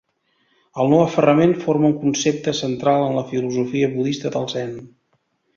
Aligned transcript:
El 0.83 0.87
no-aferrament 0.93 1.53
forma 1.67 1.87
un 1.91 1.93
concepte 2.05 2.55
central 2.63 3.05
en 3.11 3.15
la 3.21 3.27
filosofia 3.35 3.93
budista 3.97 4.37
del 4.39 4.53
zen. 4.57 4.77